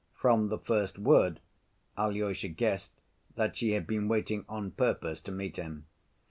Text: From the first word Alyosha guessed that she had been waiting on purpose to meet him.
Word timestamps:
From 0.15 0.47
the 0.47 0.57
first 0.57 0.97
word 0.97 1.39
Alyosha 1.95 2.47
guessed 2.47 2.93
that 3.35 3.55
she 3.55 3.73
had 3.73 3.85
been 3.85 4.07
waiting 4.07 4.45
on 4.49 4.71
purpose 4.71 5.19
to 5.21 5.31
meet 5.31 5.57
him. 5.57 5.85